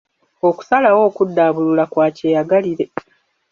Okusalawo 0.47 0.99
okuddaabulula 1.09 1.83
kwa 1.91 2.07
kyeyagalire. 2.15 2.85